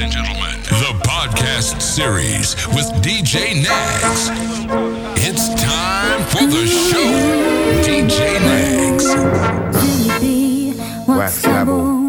[0.00, 4.30] and gentlemen, the podcast series with DJ Nags.
[5.16, 7.10] It's time for the show.
[7.84, 9.06] DJ Nags.
[11.06, 12.08] Wax Labo.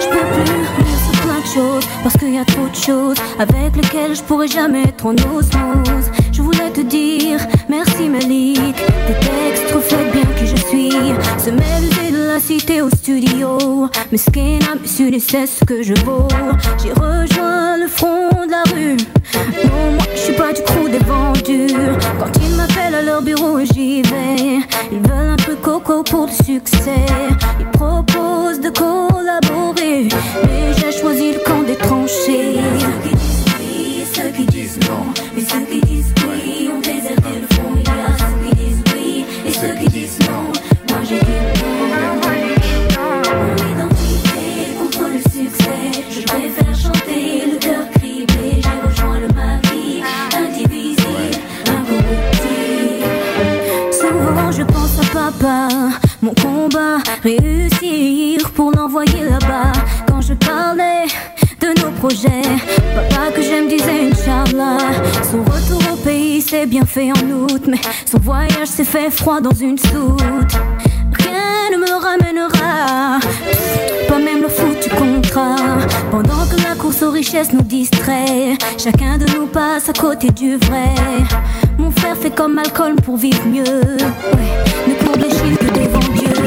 [0.00, 3.16] Je peux plus lire sur plein de choses parce qu'il y a trop de choses
[3.38, 6.10] avec lesquelles je pourrais jamais être en osmose.
[6.32, 8.76] Je voulais te dire merci Malik,
[9.06, 9.67] tes textes
[12.48, 16.26] cité au studio, mais ce qui n'a su c'est ce que je vaux.
[16.82, 18.96] J'ai rejoint le front de la rue.
[19.66, 21.74] Non, moi je suis pas du crew des vendus.
[22.18, 24.60] Quand ils m'appellent à leur bureau, j'y vais.
[24.90, 27.04] Ils veulent un truc coco pour le succès.
[27.60, 30.08] Ils proposent de collaborer,
[30.44, 32.60] mais j'ai choisi le camp des tranchées.
[57.22, 59.72] Réussir pour l'envoyer là-bas.
[60.08, 61.06] Quand je parlais
[61.60, 62.42] de nos projets,
[62.94, 64.78] papa que j'aime disait Inch'Allah.
[65.30, 69.40] Son retour au pays s'est bien fait en août, mais son voyage s'est fait froid
[69.40, 70.54] dans une soute.
[71.18, 73.18] Rien ne me ramènera,
[74.08, 75.56] pas même le foutu contrat.
[76.10, 80.56] Pendant que la course aux richesses nous distrait, chacun de nous passe à côté du
[80.56, 80.94] vrai.
[81.78, 83.62] Mon frère fait comme Malcolm pour vivre mieux.
[83.64, 86.37] Ouais, ne chiffres que devant Dieu.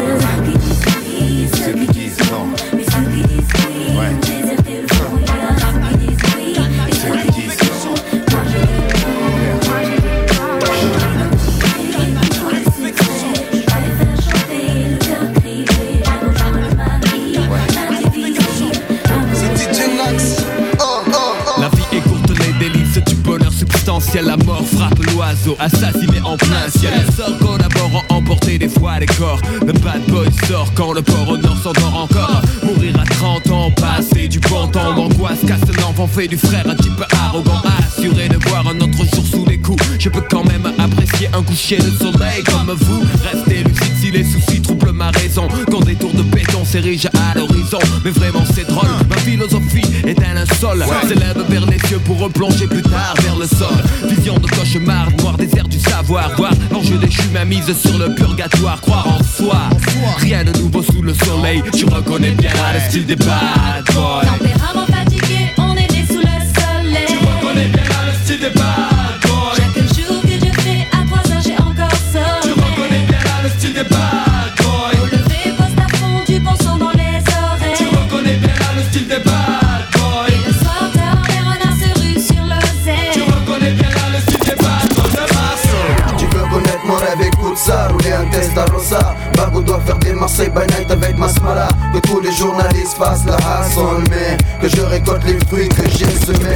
[24.12, 24.26] Substantiel.
[24.26, 26.94] La mort frappe l'oiseau, assassiné en plein ciel.
[27.16, 29.40] Sort collaborant, emporter des fois les corps.
[29.66, 32.42] Le bad boy sort quand le port au nord s'endort encore.
[32.64, 34.96] Mourir à 30 ans, passer du bon temps.
[34.96, 37.62] L'angoisse casse l'enfant, fait du frère un type arrogant.
[37.80, 39.84] Assuré de voir un autre jour sous les coups.
[40.00, 43.04] Je peux quand même apprécier un coucher de soleil comme vous.
[43.32, 44.62] Restez lucide si les soucis
[45.02, 45.48] ma raison.
[45.72, 47.80] Quand des tours de béton s'érigent à l'horizon.
[48.06, 50.86] Mais vraiment c'est drôle, ma philosophie est un linceul.
[51.08, 53.78] S'élève vers les cieux pour replonger plus tard vers le sol.
[54.10, 56.30] Vision de cauchemar, noir désert du savoir.
[56.38, 58.80] Voir l'enjeu déchu, ma mise sur le purgatoire.
[58.82, 59.62] Croire en soi,
[60.18, 61.64] rien de nouveau sous le soleil.
[61.74, 64.22] Tu reconnais bien là le style des bad boys.
[64.38, 67.08] Tempérament fatigué, on est né sous le soleil.
[67.08, 68.91] Tu reconnais bien là le style des bad
[88.32, 89.16] ça, rouler un test à Rosa.
[89.36, 93.36] Bago doit faire des Marseille by night avec Masmala Que tous les journalistes fassent la
[93.36, 96.56] hassle Mais que je récolte les fruits que j'ai semés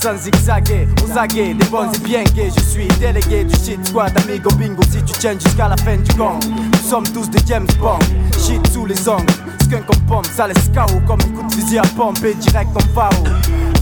[0.00, 2.50] sans zigzaguer Aux aguets, des bons et bien gays.
[2.56, 6.12] Je suis délégué du shit squad Amigo bingo si tu tiens jusqu'à la fin du
[6.16, 6.38] gang.
[6.44, 7.98] Nous sommes tous des James Bond
[8.38, 9.26] Shit sous les ongles.
[9.62, 12.94] Skunk en pompe, ça laisse KO Comme un coup de fusil à pompe direct en
[12.94, 13.24] FAO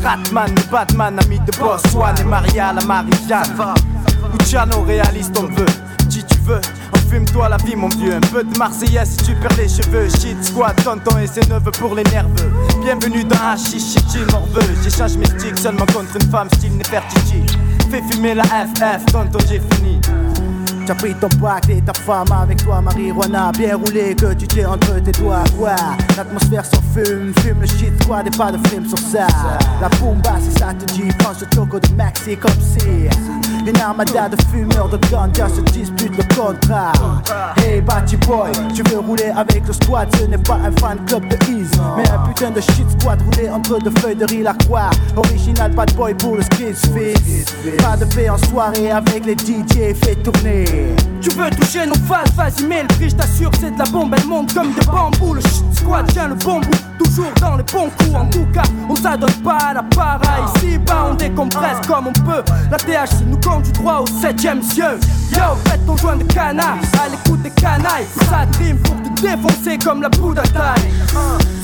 [0.03, 3.75] Ratman, Batman, ami de boss Swan et Maria, la Marie-Jeanne.
[4.38, 5.66] Luciano, réaliste on veut
[6.09, 6.60] Si tu veux,
[6.94, 8.14] enfume-toi la vie mon vieux.
[8.14, 10.08] Un peu de Marseillaise si tu perds les cheveux.
[10.08, 12.52] Shit squad, tonton et ses neveux pour les nerveux.
[12.82, 14.75] Bienvenue dans Hachichi, chichi morveux.
[14.82, 15.26] J'échange mes
[15.56, 17.43] seulement contre une femme style Nefertiti.
[17.90, 20.00] Fais fumer la FF, tonton j'ai fini.
[20.87, 24.64] T'as pris ton pack et ta femme avec toi, marijuana bien roulé que tu t'es
[24.64, 25.75] entre tes doigts, quoi?
[26.16, 29.26] L'atmosphère s'en fume, fume le shit, quoi, des pas de film sur ça.
[29.81, 33.08] La bomba, si ça te dit, prends ce choco de Maxi comme si
[33.66, 36.92] une armada de fumeurs de ganja se dispute le contrat.
[37.56, 41.26] Hey, Batty Boy, tu veux rouler avec le squad, ce n'est pas un fan club
[41.28, 44.54] de Ease, mais un putain de shit squad roulé entre deux feuilles de riz la
[44.54, 44.90] croix.
[45.16, 47.54] Original bad boy pour le skid fist.
[47.82, 50.64] Pas de paix en soirée avec les DJ, fait tourner.
[51.20, 54.14] Tu veux toucher nos phases, vas-y mets le prix, je t'assure c'est de la bombe,
[54.16, 57.06] elle monte comme des bambous Le shit squad tient le bon bout,
[57.40, 58.14] dans les bon coup.
[58.14, 60.44] En tout cas, on s'adonne pas à la pareille.
[60.56, 62.42] Ici bas, on décompresse comme on peut.
[62.70, 64.98] La THC nous conduit droit au 7ème cieux.
[65.32, 68.06] Yo, faites ton joint de canard à l'écoute des canailles.
[68.28, 70.90] Ça dream pour te défoncer comme la poudre à taille.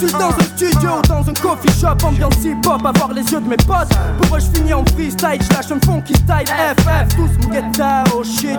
[0.00, 3.49] Je suis dans un studio dans un coffee shop, ambiance hip-hop, avoir les yeux de
[3.49, 3.93] mes potes.
[4.20, 6.46] Pour eux, je finis en freestyle, je lâche un funky style.
[6.46, 7.64] FF, tous mon get
[8.14, 8.58] oh shit.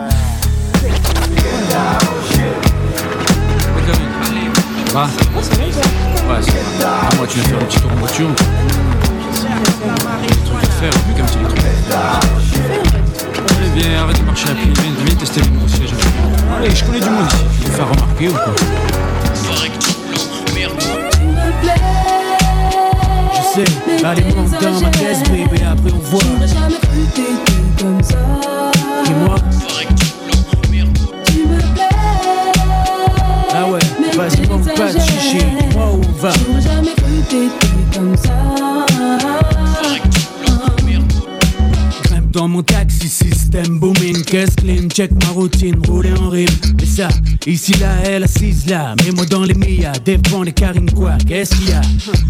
[4.93, 5.41] Va Ouais,
[6.27, 6.39] va.
[6.85, 8.29] Ah, moi, tu viens faire un petit tour en voiture.
[10.79, 11.63] Faire, vu comme tu les trucs.
[13.57, 15.89] Allez, viens, arrête de marcher à pied, viens, viens tester le nouveau siège.
[16.55, 17.43] Allez, je connais du monde ici.
[17.59, 18.53] Je vais faire remarquer ou quoi
[23.33, 26.21] Je sais, allez, monte dans ma caisse, baby, après on voit.
[26.21, 26.77] J'aurais jamais
[35.75, 36.31] on va.
[36.31, 37.51] J'aurais jamais cru t'aider
[37.93, 38.33] comme ça.
[42.03, 43.09] Grimpe dans mon taxi,
[43.53, 46.47] système booming, caisse clean, check ma routine, rouler en rime.
[46.81, 47.07] Et ça,
[47.45, 51.69] ici là, elle assise là, mets-moi dans les Mia, défends les carines quoi, qu'est-ce qu'il
[51.69, 51.81] y a?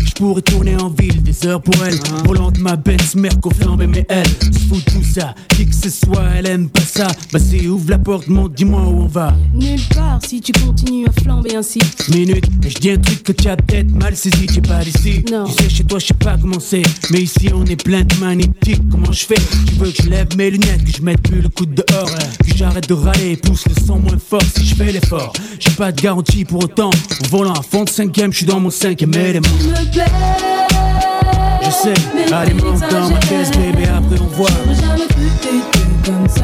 [0.05, 3.87] Je pourrais tourner en ville, des heures pour elle, volant de ma Benz, Merco flambé,
[3.87, 7.07] mais elle se fout de tout ça, qui que ce soit, elle aime pas ça.
[7.31, 9.33] Vas-y, ouvre la porte, monte, dis-moi où on va.
[9.53, 11.79] Nulle part si tu continues à flamber ainsi.
[12.09, 15.23] Minute, je dis un truc que tu as peut-être mal saisi, tu es pas d'ici.
[15.31, 15.45] Non.
[15.45, 18.15] Tu sais, chez toi, je sais pas comment c'est, mais ici on est plein de
[18.15, 18.81] magnétiques.
[18.91, 19.41] Comment je fais?
[19.67, 22.09] Tu veux que je lève mes lunettes, que je mette plus le coup de dehors,
[22.09, 25.33] que j'arrête de râler, pousse le son moins fort si je fais l'effort.
[25.59, 26.89] J'ai pas de garantie pour autant.
[26.89, 29.47] En volant à fond de cinquième, je suis dans mon cinquième élément.
[31.61, 31.93] Je sais,
[32.33, 34.49] allez, monte dans ma caisse, bébé, après on voit.
[34.49, 35.07] Jamais
[36.05, 36.42] comme ça.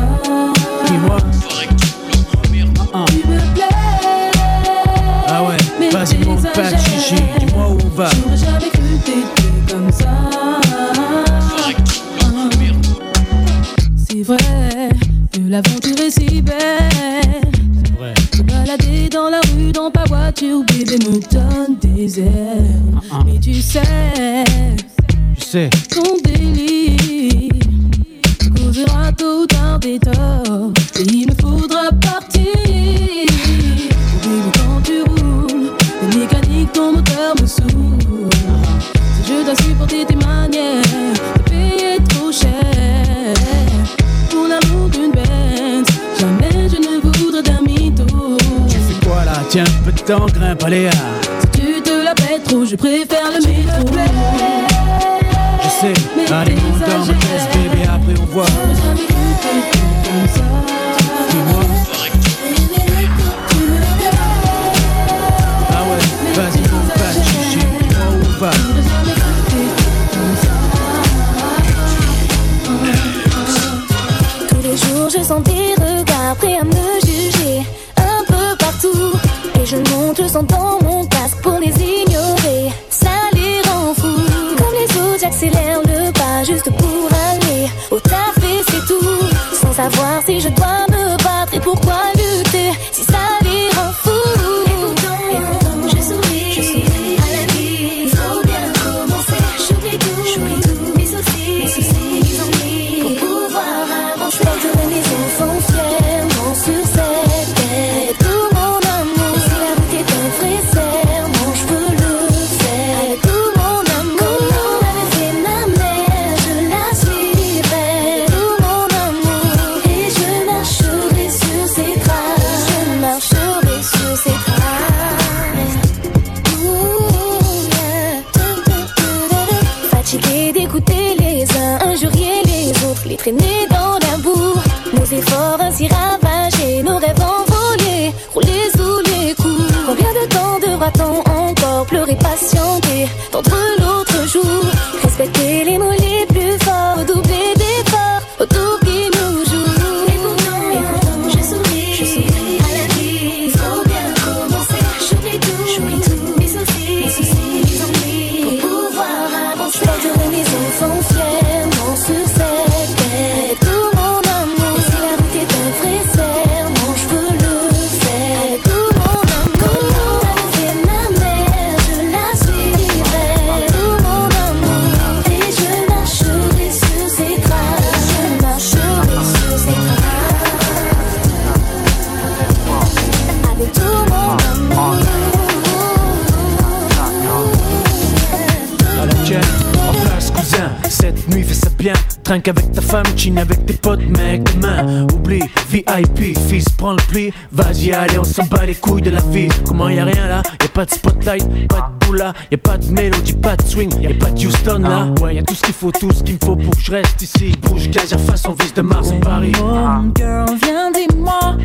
[193.19, 194.43] Chine avec tes potes, mec.
[194.55, 197.33] Demain, oublie, VIP, fils, prends le pli.
[197.51, 199.49] Vas-y, allez, on s'en bat les couilles de la vie.
[199.65, 200.41] Comment y a rien là?
[200.61, 204.13] Y'a pas de spotlight, pas de boula, y'a pas de mélodie, pas de swing, y'a
[204.13, 205.07] pas de Houston là.
[205.21, 207.21] Ouais, y'a tout ce qu'il faut, tout ce qu'il me faut pour que je reste
[207.21, 207.51] ici.
[207.61, 209.51] Bouge, gage, face, on vise de Mars et Paris.
[209.61, 209.67] Oh,
[210.15, 211.57] girl, viens dis-moi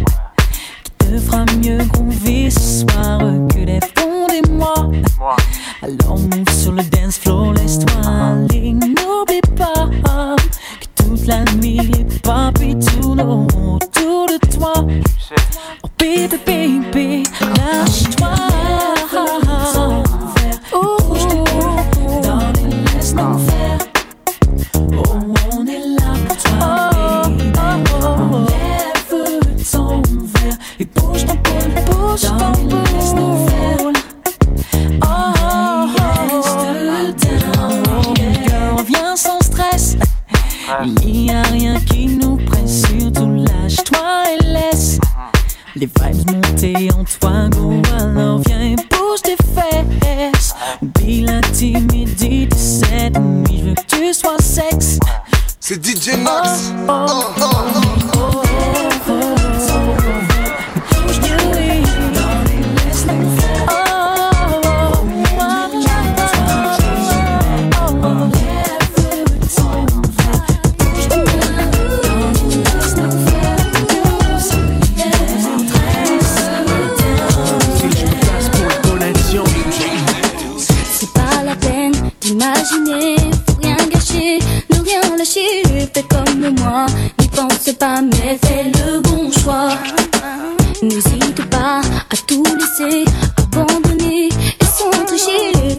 [0.83, 3.21] qui te fera mieux groover ce soir?
[3.49, 4.91] Que les fonds des mois.
[5.83, 8.73] Alors move sur le dance floor, laisse-toi aller.
[8.73, 9.89] N'oublie pas
[11.27, 14.75] la nuit les papis tournent autour de toi.
[15.83, 18.64] Oh baby, baby, lâche-toi.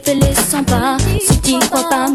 [0.06, 2.08] Fais les 100 pas, si t'y crois pas,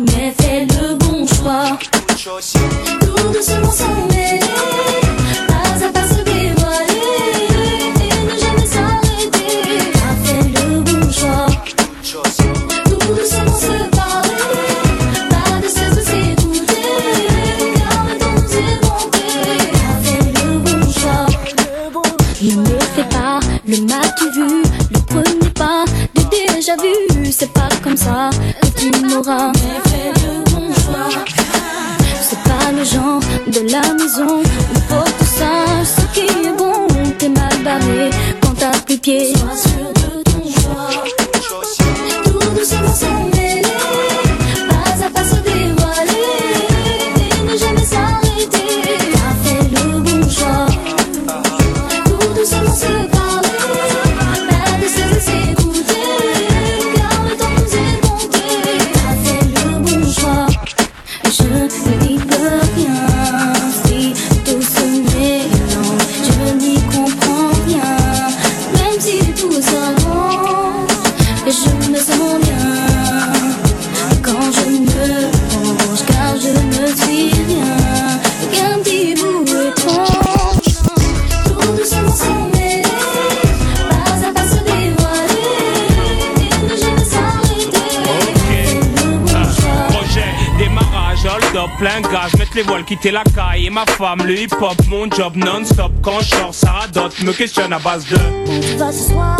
[93.00, 95.92] quitter la caille et ma femme, le hip hop, mon job non-stop.
[96.02, 99.40] Quand je sors, Sarah Dot me questionne à base de.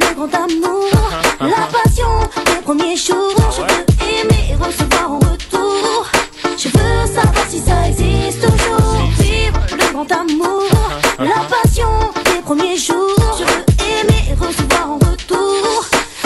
[0.27, 0.89] grand amour,
[1.39, 2.07] la passion
[2.45, 3.33] des premiers jours.
[3.55, 6.05] Je veux aimer et recevoir en retour.
[6.57, 9.01] Je veux savoir si ça existe toujours.
[9.19, 10.63] Vivre le grand amour,
[11.19, 11.89] la passion
[12.25, 13.15] des premiers jours.
[13.39, 13.65] Je veux
[13.99, 15.85] aimer et recevoir en retour.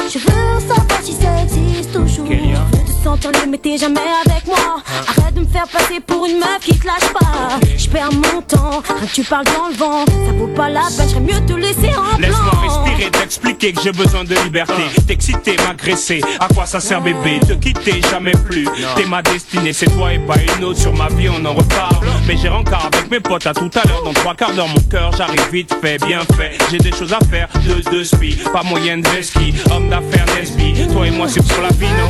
[0.09, 2.25] Je veux savoir si ça existe toujours.
[2.27, 4.81] Je veux te sentir libre, mais t'es jamais avec moi.
[5.07, 7.59] Arrête de me faire passer pour une meuf qui te lâche pas.
[7.77, 10.05] Je perds mon temps, que tu parles dans le vent.
[10.05, 13.91] Ça vaut pas la peine, j'aimerais mieux te laisser en Laisse-moi respirer, t'expliquer que j'ai
[13.91, 14.83] besoin de liberté.
[15.07, 18.67] T'exciter, m'agresser, à quoi ça sert bébé Te quitter, jamais plus?
[18.95, 20.79] T'es ma destinée, c'est toi et pas une autre.
[20.79, 22.05] Sur ma vie, on en reparle.
[22.27, 24.03] Mais j'ai rencard avec mes potes à tout à l'heure.
[24.03, 26.57] Dans trois quarts d'heure, mon cœur, j'arrive vite fait, bien fait.
[26.71, 28.35] J'ai des choses à faire, deux, deux spi.
[28.51, 30.87] Pas moyen de ski, homme d'affaires Nesby.
[30.91, 32.09] Toi et moi, c'est pour la vie, non?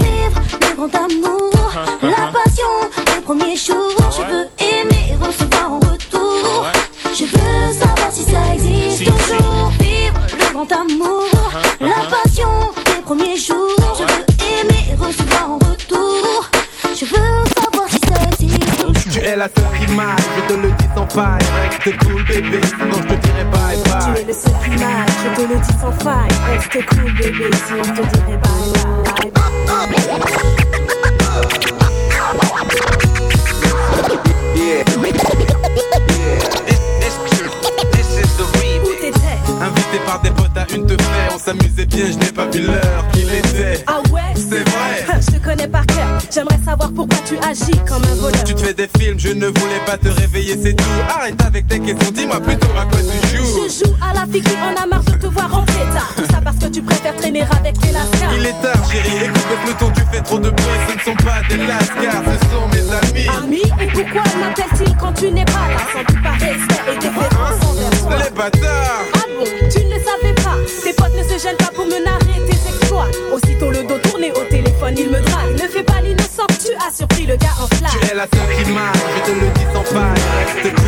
[4.17, 6.65] Je veux aimer et recevoir en retour.
[7.13, 9.72] Je veux savoir si ça existe toujours.
[9.79, 11.24] Vivre le grand amour,
[11.81, 13.75] la passion des premiers jours.
[13.98, 14.25] Je veux
[14.62, 16.50] aimer et recevoir en retour.
[16.98, 19.12] Je veux savoir si ça existe.
[19.12, 21.45] Tu es la seule image, je te le dis sans faille.
[21.62, 24.13] Reste cool, bébé, sinon je te dirai bye bye.
[24.15, 26.36] Tu es la seule image, je te le dis sans faille.
[26.51, 29.05] Reste cool, bébé, sinon je te dirai bye bye.
[34.55, 35.35] Où
[41.46, 43.84] s'amusait bien, je n'ai pas vu l'heure qu'il était.
[43.86, 44.22] Ah ouais?
[44.36, 45.06] C'est vrai.
[45.22, 46.18] Je te connais par cœur.
[46.34, 48.44] J'aimerais savoir pourquoi tu agis comme un voleur.
[48.44, 50.84] Tu te fais des films, je ne voulais pas te réveiller, c'est tout.
[51.08, 53.68] Arrête avec tes questions, dis-moi plutôt à quoi tu joues.
[53.70, 56.14] Je joue à la fille qui en a marre de te voir en pétard.
[56.16, 58.34] Tout ça parce que tu préfères traîner avec les lascars.
[58.38, 61.24] Il est tard, chérie, écoute le peloton, tu fais trop de bruit, ce ne sont
[61.24, 63.28] pas des lascars, ce sont mes amis.
[63.44, 65.78] Amis, et pourquoi m'appelle-t-il quand tu n'es pas là?
[65.94, 70.25] Sans pas respect et déférence envers toi Les bâtards Ah bon, tu ne le savais
[71.38, 73.10] se gênent pas pour me narrer tes exploits.
[73.34, 75.54] Aussitôt le dos tourné au téléphone, il me drague.
[75.54, 78.56] Ne fais pas l'innocent, tu as surpris le gars en flamme Tu es la seule
[78.56, 80.85] qui je te le dis sans faille.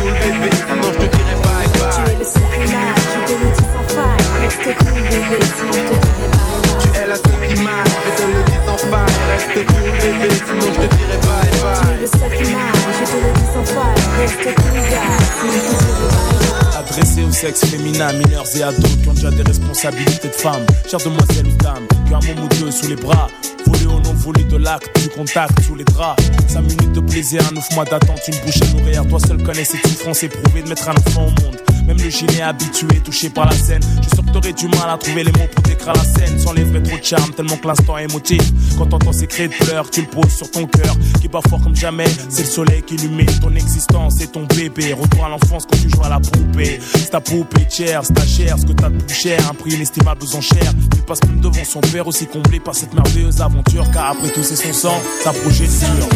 [17.28, 20.64] Au sexe féminin, mineurs et ados qui ont déjà des responsabilités de femmes.
[20.90, 23.28] Chère demoiselle ou dame, qui a un moment ou deux sous les bras.
[23.66, 26.22] Volé au non volé de l'acte, du contact sous les draps.
[26.48, 29.06] 5 minutes de plaisir, 9 mois d'attente, une bouche à nourrir.
[29.06, 31.67] Toi seul connais cette souffrance éprouvée de mettre un enfant au monde.
[31.88, 33.80] Même le gilet habitué, touché par la scène.
[34.02, 36.38] Je sûr que t'aurais du mal à trouver les mots pour décrire la scène.
[36.38, 38.42] Sans les vrais trop de charme, tellement que l'instant est émotif.
[38.76, 41.62] Quand t'entends ces cris de pleurs, tu le poses sur ton cœur, qui bat fort
[41.62, 42.04] comme jamais.
[42.28, 44.92] C'est le soleil qui illumine ton existence et ton bébé.
[44.92, 46.78] Retour à l'enfance quand tu joues à la poupée.
[46.94, 49.40] C'est ta poupée chère, c'est ta chair, ce que t'as de plus cher.
[49.50, 50.74] Un prix inestimable aux enchères.
[50.92, 53.90] Il passe même devant son père, aussi comblé par cette merveilleuse aventure.
[53.94, 56.08] Car après tout, c'est son sang, sa progéniture.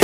[0.00, 0.03] pour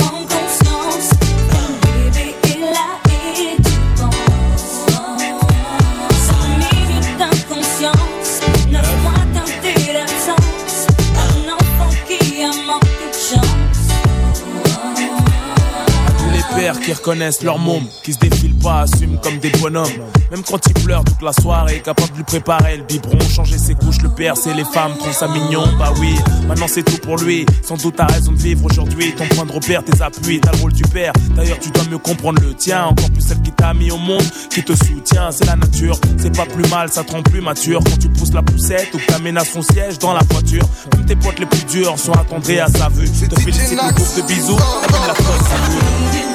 [16.79, 19.87] Qui reconnaissent leur môme, qui se défilent pas, assument comme des bonhommes.
[20.31, 23.75] Même quand ils pleurent toute la soirée, capable de lui préparer le biberon, changer ses
[23.75, 26.15] couches, le père, c'est les femmes, trouve ça mignon, bah oui.
[26.47, 29.13] Maintenant c'est tout pour lui, sans doute t'as raison de vivre aujourd'hui.
[29.15, 31.13] Ton point de repère, tes appuis, t'as le rôle du père.
[31.35, 34.23] D'ailleurs, tu dois mieux comprendre le tien, encore plus celle qui t'a mis au monde,
[34.49, 35.99] qui te soutient, c'est la nature.
[36.17, 38.97] C'est pas plus mal, ça te rend plus mature quand tu pousses la poussette ou
[38.97, 40.63] que t'aménages son siège dans la voiture.
[40.95, 43.09] Même tes potes les plus durs sont attendris à sa vue.
[43.09, 46.30] Te félicite, de bisous, même la fosse,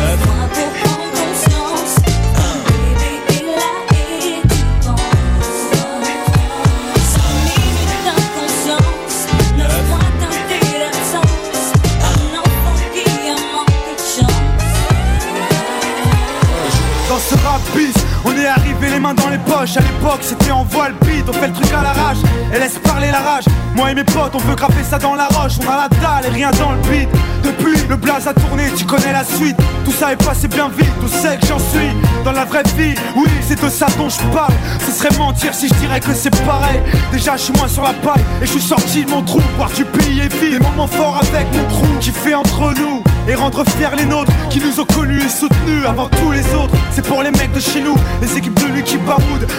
[0.00, 0.69] ça pue.
[19.00, 19.76] Mains dans les poches.
[19.76, 22.18] À l'époque, c'était en voile bide, on fait le truc à l'arrache
[22.54, 23.44] et laisse parler la rage.
[23.74, 25.54] Moi et mes potes, on veut grapper ça dans la roche.
[25.66, 27.08] On a la dalle et rien dans le beat.
[27.42, 29.56] Depuis, le blaze a tourné, tu connais la suite.
[29.84, 31.90] Tout ça est passé bien vite, tout sait que j'en suis.
[32.24, 34.52] Dans la vraie vie, oui, c'est de ça dont je parle.
[34.86, 36.80] Ce serait mentir si je dirais que c'est pareil.
[37.12, 39.40] Déjà, je suis moins sur la paille et je suis sorti de mon trou.
[39.56, 43.02] Voir du pays et vie, des moments forts avec mon crew qui fait entre nous
[43.30, 46.74] et rendre fiers les nôtres qui nous ont connus et soutenus avant tous les autres.
[46.90, 48.98] C'est pour les mecs de chez nous, les équipes de lui qui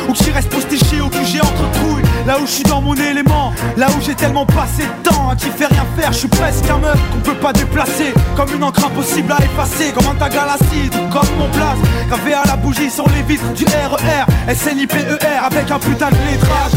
[0.10, 2.03] ou qui restent postichés au QG entre couilles.
[2.27, 5.36] Là où je suis dans mon élément, là où j'ai tellement passé de temps à
[5.36, 8.13] qui fait rien faire, je suis presque un meuf qu'on peut pas déplacer.
[8.36, 11.79] Comme une encre impossible à effacer, comme un tag à l'acide comme mon place.
[12.10, 16.71] Gravé à la bougie sur les vitres du RER, SNIPER avec un putain de lettrage.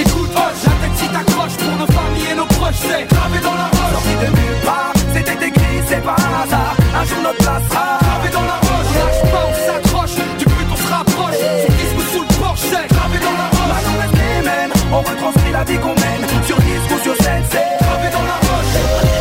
[0.00, 3.54] Écoute, hoche, la tête si t'accroches pour nos familles et nos proches, c'est gravé dans
[3.54, 3.72] la roche.
[4.20, 6.74] De c'était écrit, c'est pas un hasard.
[6.94, 8.90] Un jour notre place sera gravé dans la roche.
[8.98, 11.40] Lâche pas, on s'accroche, du but on se rapproche.
[11.62, 13.72] Sous disque ou sous le porche, c'est gravé dans la roche.
[13.72, 16.22] Maintenant reste les mêmes, on retranscrit la vie qu'on mène.
[16.46, 18.74] Sur disque ou sur scène, c'est gravé dans la roche.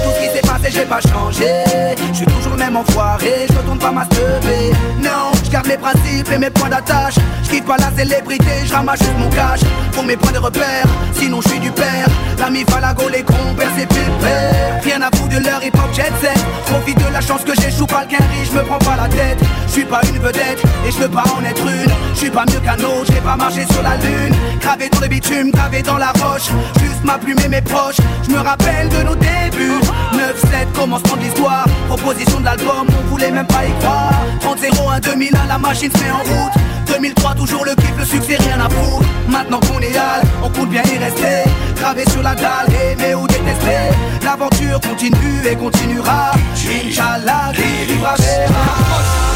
[0.03, 1.49] Tout ce qui s'est passé, j'ai pas changé.
[2.11, 4.71] Je suis toujours le même enfoiré, je retourne pas masturber.
[5.01, 7.15] Non, garde mes principes et mes points d'attache.
[7.43, 9.59] Je quitte pas la célébrité, je ramasse mon cash.
[9.91, 12.07] Pour mes points de repère, sinon je suis du père.
[12.39, 14.81] L'ami Falago, les compères, c'est pépère.
[14.83, 16.39] Rien à foutre de leur hip hop jet set.
[16.65, 19.39] Profite de la chance que j'échoue pas le je me prends pas la tête.
[19.67, 21.91] Je suis pas une vedette et je veux pas en être une.
[22.13, 24.35] Je suis pas mieux qu'un autre, j'ai pas marché sur la lune.
[24.61, 26.49] Gravé dans le bitume, gravé dans la roche.
[26.79, 27.97] Juste ma plume et mes proches.
[28.23, 29.81] Je me rappelle de nos débuts.
[30.13, 31.65] 9-7, commencement de l'histoire.
[31.87, 34.13] Proposition de l'album, on voulait même pas y croire.
[34.41, 34.99] 30-0, 1
[35.41, 36.53] 2001, la machine se met en route.
[36.87, 39.07] 2003, toujours le kiff, le succès, rien à foutre.
[39.27, 41.49] Maintenant qu'on est hal, on compte bien y rester.
[41.75, 43.95] Gravé sur la dalle, aimer ou détester.
[44.23, 46.31] L'aventure continue et continuera.
[46.55, 48.65] Inch'Allah, qui vivra verra.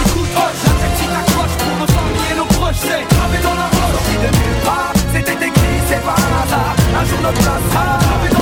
[0.05, 2.81] Écoute, hoche, la petite accroche pour nos familles et nos proches.
[2.81, 3.93] C'est gravé dans la roche.
[3.93, 6.75] Sorti de nulle part, c'était écrit, c'est pas un hasard.
[6.99, 8.34] Un jour notre place sera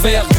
[0.00, 0.37] qu'on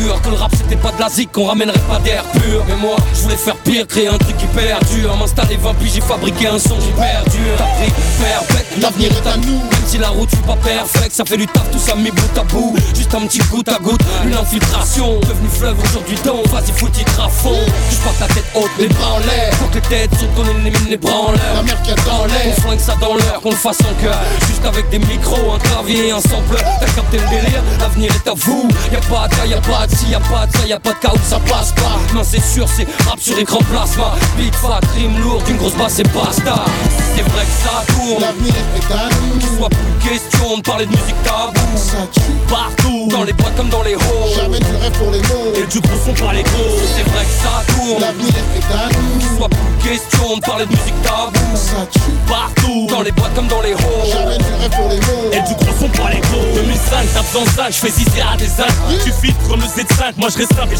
[0.99, 2.63] la qu'on ramènerait pas d'air pur.
[2.67, 5.15] Mais moi, je voulais faire pire, créer un truc hyper dur.
[5.15, 7.55] M'installer 20 puis j'ai fabriqué un son hyper dur.
[7.57, 9.59] T'as pris perfect, l'avenir est à nous.
[9.59, 12.37] Même si la route fut pas perfecte, ça fait du taf tout ça mis bout
[12.37, 12.75] à bout.
[12.93, 15.19] Juste un petit goutte à goutte, une infiltration.
[15.21, 17.59] Devenu fleuve aujourd'hui donc, vas-y faut titre à fond
[17.91, 19.53] Je porte la tête haute, les bras en l'air.
[19.53, 21.53] Faut que les têtes sautent, qu'on ait les bras en l'air.
[21.55, 24.19] La merde a dans l'air, on flingue ça dans l'heure, qu'on le fasse en cœur.
[24.47, 28.67] Juste avec des micros, un clavier, un T'as capté le délire, l'avenir est à vous.
[28.91, 31.11] Y'a pas de y'a pas de si, y'a pas de ça, y'a pas de cas
[31.13, 31.99] où ça passe pas.
[32.13, 34.13] Non c'est sûr, c'est rap sur écran plasma.
[34.37, 36.65] Beat fat, rime lourde, une grosse basse et basta.
[37.15, 38.21] C'est vrai que ça tourne.
[38.21, 41.59] L'avenir est à nous Qu'il soit plus question de parler de musique tabou.
[41.75, 42.21] Ça tue.
[42.47, 44.33] Partout Dans les boîtes comme dans les halls.
[44.35, 45.53] Jamais du rêve pour les mots.
[45.55, 46.79] Et du gros son par les gros.
[46.95, 48.01] C'est vrai que ça tourne.
[48.01, 51.55] L'avenir est à nous Qu'il soit plus question de parler de musique tabou.
[51.55, 51.99] Ça tue.
[52.27, 54.11] Partout Dans les boîtes comme dans les halls.
[54.11, 55.31] Jamais du rêve pour les mots.
[55.31, 56.55] Et du gros son par les gros.
[56.55, 58.67] 2005, t'as besoin de ça, je fais 6 à des sacs
[59.03, 60.75] Tu filtres le Z5, moi je reste simple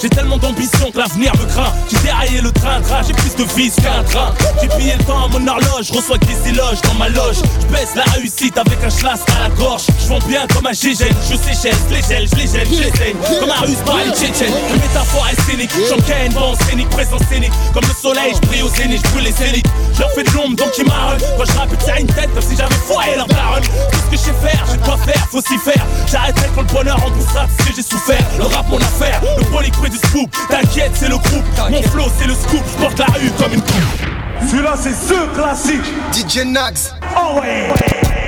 [0.00, 1.72] J'ai tellement d'ambition que l'avenir me craint.
[1.90, 4.32] J'ai déraillé le train, train, j'ai plus de vis qu'un train.
[4.60, 7.36] J'ai pillé le temps à mon horloge, reçois des éloges dans ma loge.
[7.60, 9.86] Je baisse la réussite avec un schlass à la gorge.
[10.00, 13.02] Je vends bien comme un gégène, je séchelle, je les gèle, je les gèle, je
[13.02, 14.54] les Comme un russe par les tchétchènes.
[14.70, 17.52] Une métaphore est scénique, j'encaîne, vent scénique, présence scénique.
[17.74, 19.66] Comme le soleil, je brille au zénith, je brûle les zéniths.
[19.94, 21.20] Je leur fais de l'ombre donc ils marronnent.
[21.36, 23.64] Quand je rappe, tiens une tête comme si j'avais foiré leur daronne.
[23.64, 25.84] Tout ce que je sais faire, je dois faire, faut s'y faire.
[26.10, 28.24] J'arrêterai quand le bonheur remboursera tout ce que j'ai souffert.
[28.38, 30.30] Le rap mon affaire, le polycré du scoop.
[30.48, 32.62] T'inquiète c'est le groupe, mon flow c'est le scoop.
[32.72, 34.48] Je porte la rue comme une coupe.
[34.50, 35.84] Celui-là c'est ce classique.
[36.12, 37.68] DJ Nax Oh ouais.
[37.74, 38.27] Tu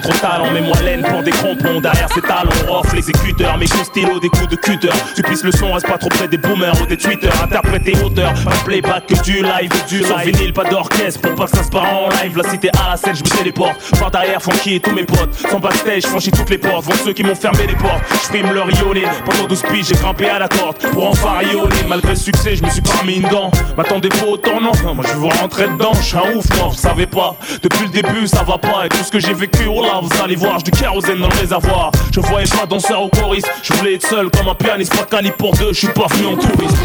[0.00, 3.84] trop talents Mets-moi laine pour des crampons Derrière ces talons, off les écouteurs Mes coups
[3.84, 4.88] stylo, des coups de cutter.
[5.14, 7.32] Tu pisses le son, reste pas trop près des boomers ou des tweeters.
[7.42, 10.06] Interpréter auteur, pas de playback que du live du live.
[10.06, 12.36] Sans vinyle, pas d'orchestre pour pas que ça se part en live.
[12.36, 15.34] La cité à la scène, je me téléporte Par derrière, funky et tous mes potes.
[15.50, 16.84] Sans backstage, franchis toutes les portes.
[16.84, 18.02] Vont ceux qui m'ont fermé les portes.
[18.10, 21.74] Je frime leur rionner Pendant 12 piges, j'ai grimpé à la corde Pour enfin rayonner
[21.88, 24.72] Malgré le succès, je me suis pas mis une dent M'attendez pas autant, non.
[24.84, 27.36] Non, Moi je veux vous rentrer dedans, je suis un ouf, non, savez pas.
[27.62, 28.86] Depuis le début, ça va pas.
[28.86, 30.58] Et tout ce que j'ai vécu, oh là, vous allez voir.
[30.58, 34.06] J'ai du kérosène dans le réservoir Je voyais pas danseur au choriste Je voulais être
[34.06, 36.76] seul comme un pianiste Pas de calibre pour deux, je suis pas venu en touriste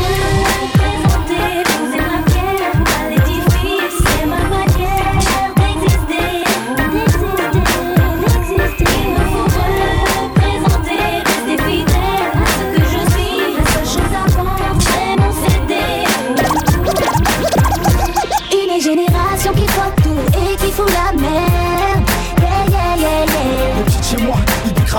[18.80, 21.47] génération qui croit tout et qui fout la merde.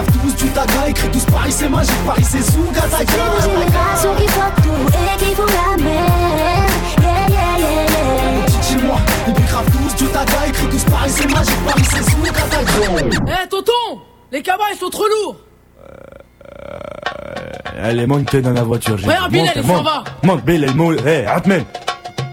[0.01, 4.15] Ils décravent tous du taga Écrit tous Paris c'est magique, Paris c'est Zouga Une génération
[4.17, 6.71] qui croit tout et qui fout la merde.
[7.01, 8.41] Yeah, yeah, yeah, yeah.
[8.41, 11.85] Le petit chez moi, ils décravent tous du taga Écrit tous Paris c'est magique, Paris
[11.91, 12.31] c'est Zouga
[13.45, 13.73] Eh tonton
[14.33, 15.37] Les cabas ils sont trop lourds
[17.81, 18.99] Allez, monte dans la voiture.
[18.99, 19.07] j'ai.
[19.07, 19.85] Bilal, Monte, il s'en monte.
[19.85, 20.05] va.
[20.25, 20.97] Monte, Bilal, monte.
[21.07, 21.65] Eh, Atmen.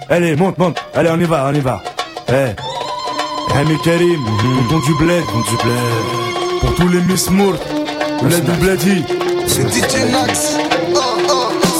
[0.10, 0.78] Allez, monte, monte.
[0.96, 1.84] Allez, on y va, on y va.
[2.30, 2.56] Eh.
[3.56, 4.26] Ami Karim,
[4.70, 6.35] tonton du bled, du bled.
[6.62, 7.56] Pour tous les Miss Moore,
[8.22, 9.04] de Bledi.
[9.48, 10.65] C'est DJ Nax.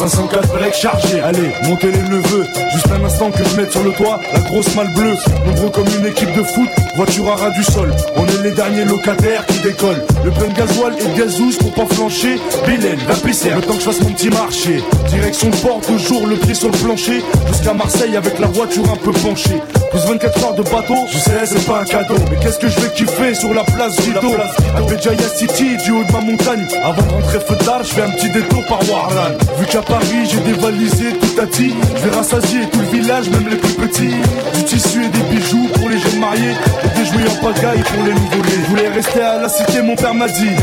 [0.06, 0.16] Oh, oh.
[0.16, 3.92] 504 break chargé, allez, montez les neveux, juste un instant que je mette sur le
[3.92, 5.16] toit la grosse malle bleue.
[5.46, 7.92] Nombreux comme une équipe de foot, voiture à ras du sol.
[8.16, 10.04] On est les derniers locataires qui décollent.
[10.24, 12.40] Le plein de gasoil et de gazouze pour pas flancher.
[12.68, 14.84] Bilal, la pisser, le temps que je fasse mon petit marché.
[15.08, 17.24] Direction port, toujours le pied sur le plancher.
[17.48, 19.62] Jusqu'à Marseille avec la voiture un peu penchée.
[19.92, 22.16] Plus 24 heures de bateau, je sais, c'est pas un cadeau.
[22.30, 24.36] Mais qu'est-ce que je vais kiffer sur la place Vito
[24.76, 26.68] À Béjaïa City, du haut de ma montagne.
[26.84, 29.38] Avant de rentrer feu d'art, je fais un petit détour par Warlan.
[29.58, 31.74] Vu qu'à Paris, j'ai dévalisé tout à ti.
[31.96, 34.16] Je vais rassasier tout le village, même les plus petits.
[34.54, 36.56] Du tissu et des bijoux pour les jeunes mariés.
[36.98, 38.60] Des jouets en pagaille pour les nouveau-nés.
[38.64, 40.56] Je voulais rester à la cité, mon père m'a dit.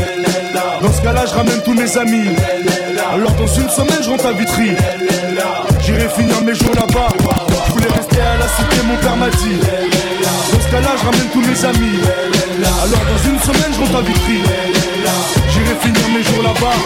[0.83, 2.29] Dans ce cas-là, je ramène tous mes amis.
[3.11, 4.71] Alors dans une semaine, je rentre à Vitry.
[5.83, 7.09] J'irai finir mes jours là-bas.
[7.67, 9.57] Je voulais rester à la cité, mon père m'a dit.
[10.51, 11.99] Dans ce cas-là, je ramène tous mes amis.
[12.85, 14.41] Alors dans une semaine, je rentre à Vitry.
[15.49, 16.77] J'irai finir mes jours là-bas.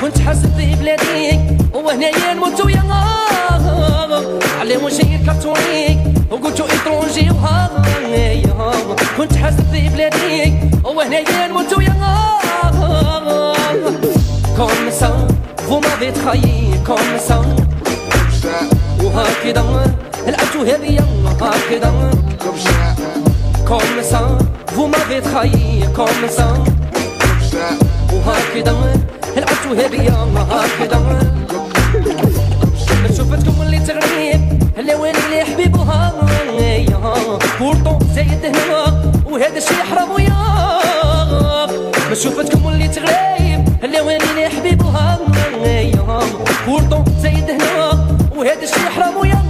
[0.00, 1.40] كنت حاسب في بلادي.
[1.74, 2.82] وهنايا نموتو يا
[4.60, 5.98] على وجهي كرتونيك
[6.30, 8.72] وقلتو اترونجي وهايا
[9.16, 10.54] كنت حاسب في بلادي.
[10.84, 11.94] وهنايا نموتو يا
[14.60, 15.10] Comme ça,
[15.68, 16.70] vous m'avez trahi.
[16.84, 17.38] Comme ça.
[19.02, 19.64] وهكذا.
[20.26, 21.04] لعبتو هبيا
[21.40, 21.92] هكذا.
[23.70, 24.22] Comme ça,
[24.74, 25.84] vous m'avez trahi.
[25.96, 26.48] Comme ça.
[28.12, 29.09] وهكذا.
[29.60, 30.10] شفتو هادية
[30.50, 31.20] هكذا
[33.08, 34.40] شفتو اللي تغنيت
[34.78, 36.12] على والي حبيبها
[37.60, 41.70] بورطو زايد هنا وهذا الشي حرام وياك
[42.08, 44.20] ما شوفتكم اللي تغريب هلا وين
[44.58, 45.18] حبيبها
[46.66, 49.40] بورطو زايد هنا وهذا الشي حرام وياك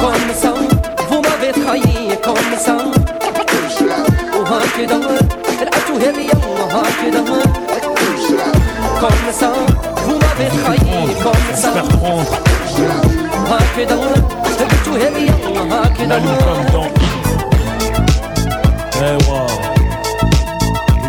[0.00, 0.32] كوم
[1.08, 2.76] فو ما بتخيي كوم سا
[4.36, 5.00] وهكذا
[5.62, 6.30] رأتو هذه
[6.72, 7.51] هكذا
[10.04, 11.72] vous m'avez trahi comme ça.
[13.50, 14.02] Hakedan,
[14.44, 14.96] c'est tout
[16.44, 16.86] comme dans
[19.00, 19.46] eh, wow.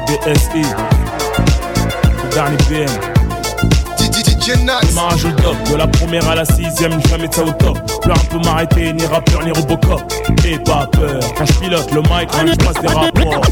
[0.07, 0.63] BSI.
[2.23, 2.89] Le dernier PM.
[3.99, 4.55] DJ
[5.25, 7.92] au top, de la première à la sixième, jamais ça au top.
[8.02, 10.02] Plus un peu m'arrêter, ni rappeur, ni Robocop.
[10.46, 13.42] Et pas peur, quand je pilote le mic, quand je passe des rapports.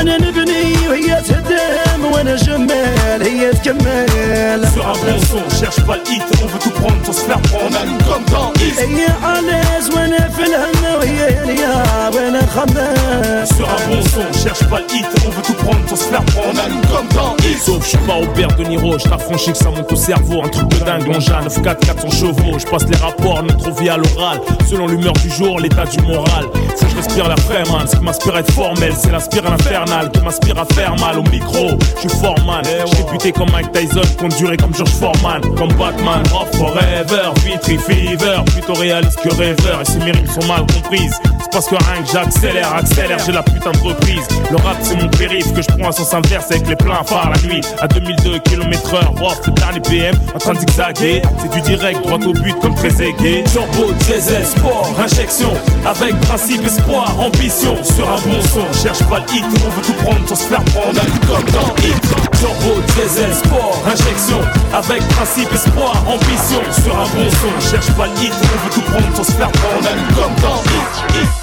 [0.00, 6.12] انا نبني وهي تهدم وانا جمال هي تكمل Sur un bon son, cherche pas le
[6.12, 7.64] hit, on veut tout prendre pour se faire prendre.
[7.70, 8.80] On allume comme dans East.
[8.80, 14.26] هي عالز وانا في الهم وهي هنيا وانا خماس sur un bon son.
[14.44, 16.48] Cherche pas le hit, on veut tout prendre sans se faire prendre.
[16.54, 17.58] On allume comme dans Hit.
[17.66, 20.42] Sauf, je suis pas Aubert de Niro, je t'affranchis que ça monte au cerveau.
[20.46, 22.58] Un truc de dingue, l'engin 9-4, 400 chevaux.
[22.58, 24.39] Je passe les rapports, notre vie à l'oral.
[24.67, 26.45] Selon l'humeur du jour, l'état du moral.
[26.79, 27.35] Que je respire la
[27.71, 27.87] man.
[27.87, 31.19] Ce qui m'inspire à être formel, c'est la spirale infernale qui m'inspire à faire mal
[31.19, 31.69] au micro.
[31.95, 35.73] Je suis fort man, je suis buté comme Mike Tyson, conduire comme George Foreman, comme
[35.73, 39.81] Batman, Rock Forever, Vitry Fever, plutôt réaliste que rêveur.
[39.81, 41.19] Et si mes rimes sont mal comprises,
[41.51, 44.27] parce que rien que j'accélère, accélère, j'ai la putain de reprise.
[44.51, 47.31] Le rap c'est mon périph' que je prends à sens inverse avec les pleins phares
[47.33, 47.61] la nuit.
[47.81, 51.21] À 2002 km heure, off, le dernier PM, en train de zigzaguer.
[51.41, 53.43] C'est du direct, droit au but comme très aigué.
[53.51, 55.53] Turbo, diesel, sport, injection,
[55.85, 57.75] avec principe, espoir, ambition.
[57.83, 60.63] Sur un bon son, cherche pas le hit, on veut tout prendre sans se faire
[60.65, 61.01] prendre.
[61.27, 62.01] Comme dans hit.
[62.39, 64.41] Turbo, diesel, sport, injection,
[64.73, 66.61] avec principe, espoir, ambition.
[66.83, 69.51] Sur un bon son, cherche pas le hit, on veut tout prendre sans se faire
[69.51, 69.89] prendre.
[70.15, 71.38] Comme dans hit.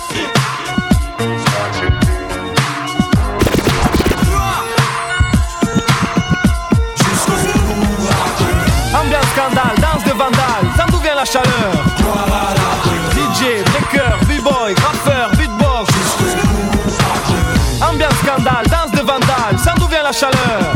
[18.44, 20.75] Danse de vandale, ça d'où vient la chaleur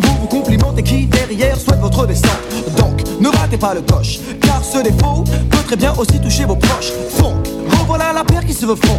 [0.00, 2.30] Devant vous vous complimentent et qui derrière souhaitent votre descente.
[2.76, 6.56] Donc ne ratez pas le coche, car ce défaut peut très bien aussi toucher vos
[6.56, 6.92] proches.
[7.10, 7.42] Funk,
[7.78, 8.98] revoilà la paire qui se veut funk.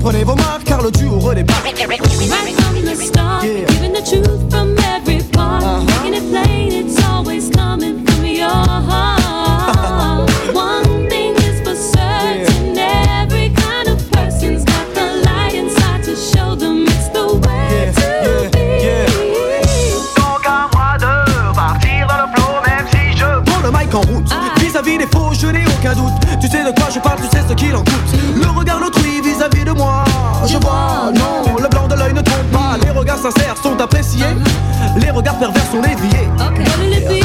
[0.00, 1.64] Prenez vos marques car le duo redébarque.
[4.70, 4.99] Right
[33.20, 34.24] sincères sont appréciés,
[34.96, 37.19] les regards pervers sont déviés.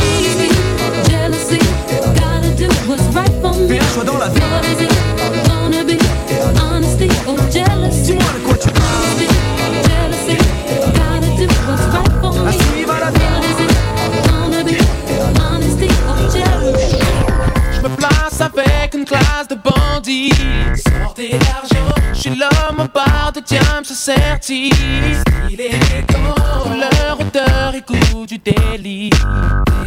[24.08, 29.10] Il est couleur, odeur et goût du délit.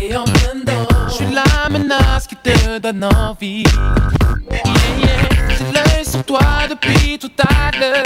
[0.02, 0.74] Et en plein
[1.08, 3.62] je suis la menace qui te donne envie.
[4.50, 4.62] Yeah,
[4.98, 8.04] yeah, j'ai l'œil sur toi depuis tout à l'heure.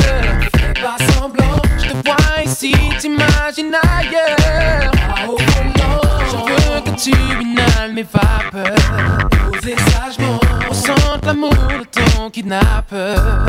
[0.54, 4.90] Fais pas semblant, je te vois ici, t'imagines ailleurs.
[5.26, 9.28] Volant, je veux que tu inhales mes vapeurs.
[9.50, 13.48] Posez sagement, ressente l'amour de ton kidnappeur.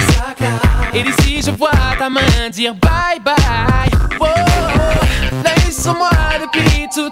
[1.01, 3.35] Et d'ici je vois ta main dire bye bye.
[4.19, 7.09] Oh, oh, là ils sont moi depuis tout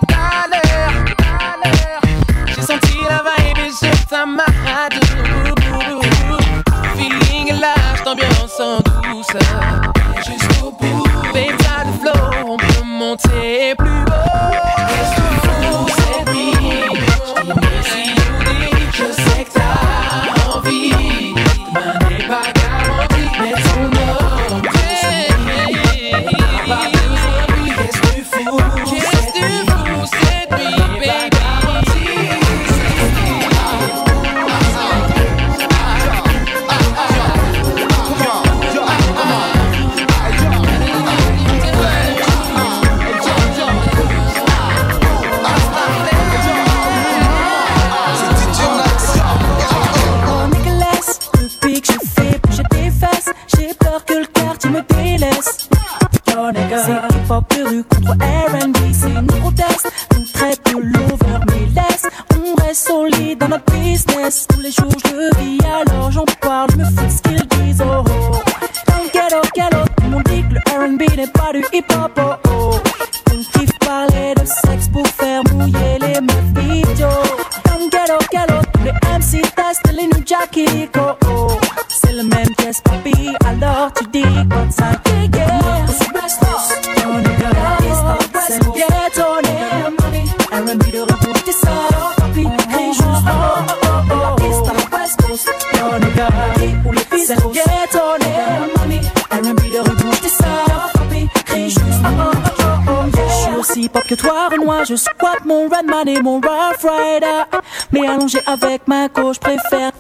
[105.81, 107.43] Batman et mon Rough Rider.
[107.91, 109.91] Mais allongé avec ma gauche préfère.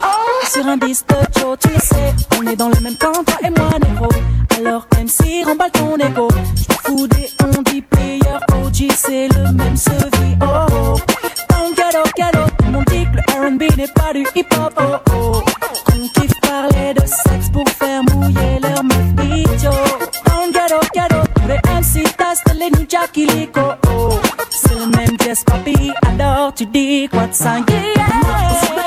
[0.51, 3.69] Sur un disque de tu sais, on est dans le même camp, toi et moi,
[3.79, 4.09] négro.
[4.57, 6.27] Alors même si remballe ton ego.
[6.83, 8.19] fous des on dit player,
[8.63, 10.35] OG, c'est le même sevi.
[10.41, 10.95] Oh oh,
[11.49, 14.73] dans le galop, galop, on dit que le RB n'est pas du hip hop.
[14.81, 15.58] Oh oh.
[26.59, 27.93] to dig, what's on you.
[27.95, 28.78] Yeah.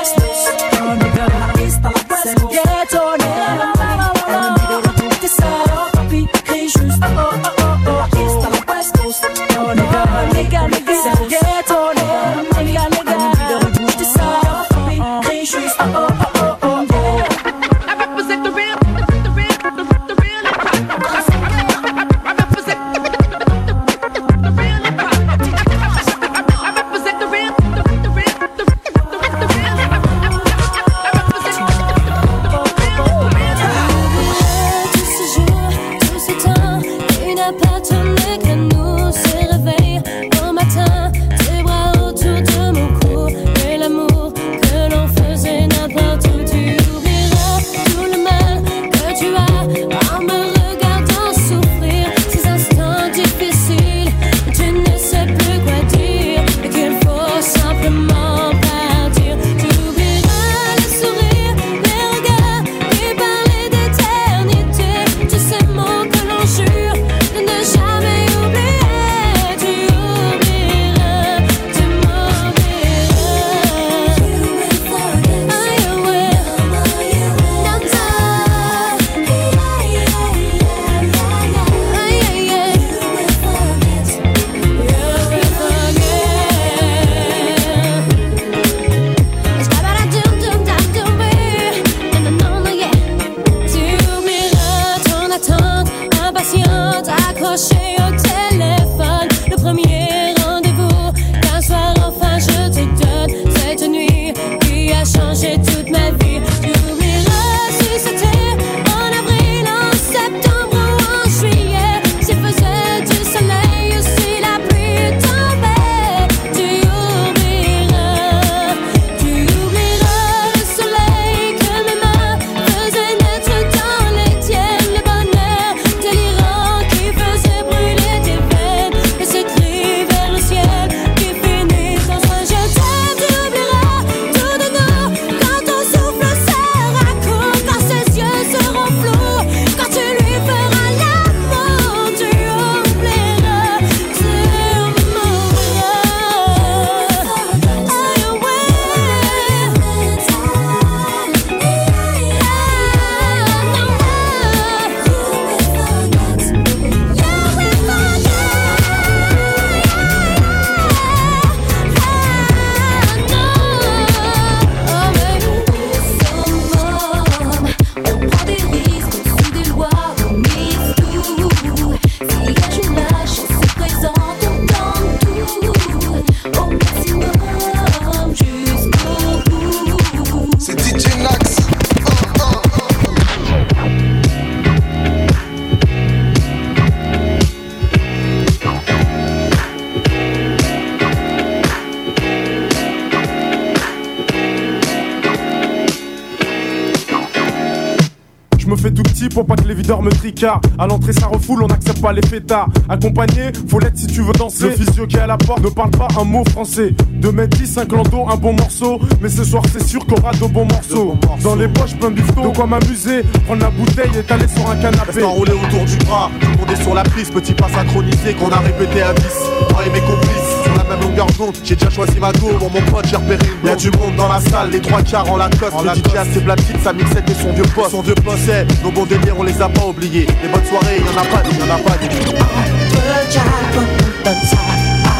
[199.83, 200.65] Videurs me tricardent.
[200.79, 202.69] À l'entrée, ça refoule, on n'accepte pas les fêtards.
[202.87, 204.69] Accompagné, faut l'être si tu veux danser.
[204.69, 206.95] Le physio qui est à la porte ne parle pas un mot français.
[207.21, 208.99] 2m10, 5 landau, un bon morceau.
[209.21, 211.15] Mais ce soir, c'est sûr qu'on aura de bons morceaux.
[211.43, 212.49] Dans les poches, plein de bifton.
[212.49, 215.11] De quoi m'amuser, prendre la bouteille et t'aller sur un canapé.
[215.11, 218.33] Reste enroulé autour du bras, tout le monde est sur la prise, petit pas synchronisé
[218.33, 219.23] qu'on a répété à 10.
[219.71, 222.69] Moi et mes complices, sur la même longueur d'onde, j'ai déjà choisi ma go, bon
[222.73, 225.37] mon pote j'ai repéré une Y'a du monde dans la salle, les trois quarts en
[225.37, 227.91] Lacoste, le DJ a ses platines, sa mixette et son vieux poste.
[227.91, 230.27] Son vieux poste, c'est nos bons délires, on les a pas oubliés.
[230.41, 231.93] Les bonnes soirées, y'en a pas, y'en a pas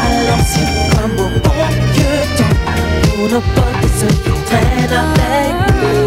[0.04, 1.50] à l'ancienne comme au bon
[1.92, 2.56] vieux temps.
[3.16, 6.03] Pour nos potes et ceux qui traînent avec nous.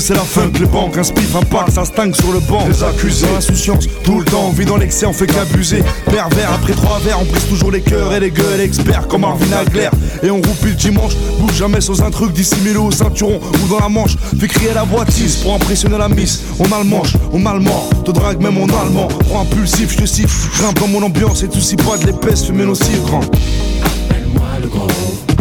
[0.00, 2.66] C'est la funk, les banques, un spiff, un pack, ça stingue sur le banc.
[2.68, 5.82] Les accusés, l'insouciance, tout le temps, on vit dans l'excès, on fait qu'abuser.
[6.06, 9.52] Pervers, après trois verres, on brise toujours les cœurs et les gueules, experts comme Marvin
[9.56, 9.90] Hagler.
[10.22, 13.80] Et on roupille le dimanche, bouge jamais sans un truc dissimulé au ceinturon ou dans
[13.80, 14.16] la manche.
[14.38, 16.42] Fait crier la boîtise pour impressionner la miss.
[16.58, 19.08] On a le manche, on a le mort, te drague même en allemand.
[19.28, 22.44] Prends impulsif, je te siffle, grimpe dans mon ambiance et tout si pas de l'épaisse,
[22.44, 23.20] fumée nocive, grand.
[23.20, 25.33] Appelle-moi le gros.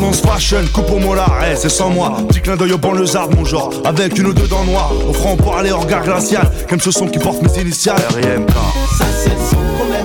[0.00, 2.16] Tendance fashion, coupe au molar, c'est sans moi.
[2.28, 3.70] Petit clin d'œil au banlieusard, mon genre.
[3.84, 6.50] Avec une ou deux dents noires, offrant pour aller au regard glacial.
[6.68, 8.02] Comme ce son qui porte mes initiales.
[8.14, 8.50] RIMK.
[8.98, 10.02] Ça c'est son problème.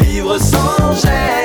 [0.00, 1.35] Vivre sans gêne.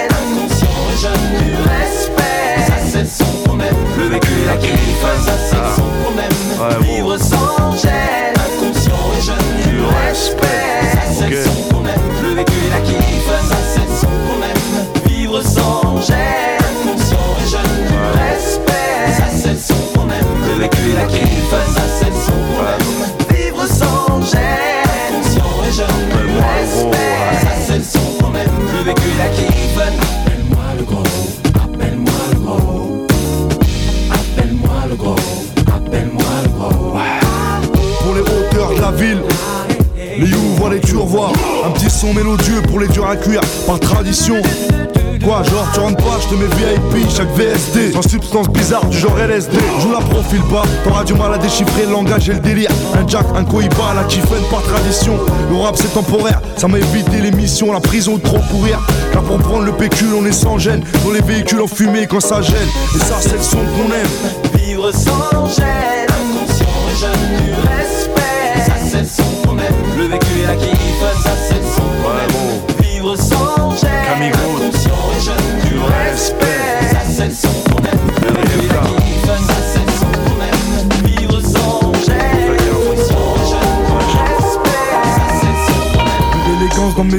[47.29, 47.93] VSD.
[47.93, 49.57] Sans substance bizarre du genre LSD.
[49.81, 52.71] Joue la profil bas, t'auras du mal à déchiffrer le langage et le délire.
[52.95, 55.17] Un jack, un cohiba, la chiffenne par tradition.
[55.49, 58.79] Le rap c'est temporaire, ça m'a évité l'émission, la prison de trop courir.
[59.13, 60.83] Car pour prendre le pécule, on est sans gêne.
[61.03, 62.55] Dans les véhicules en fumée quand ça gêne.
[62.95, 64.61] Et ça, c'est le son qu'on aime.
[64.61, 66.07] Vivre sans gêne,